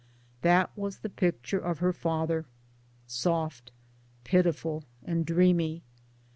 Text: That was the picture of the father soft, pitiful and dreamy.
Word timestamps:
That 0.41 0.71
was 0.75 0.97
the 1.01 1.09
picture 1.11 1.59
of 1.59 1.79
the 1.79 1.93
father 1.93 2.47
soft, 3.05 3.71
pitiful 4.23 4.83
and 5.05 5.27
dreamy. 5.27 5.83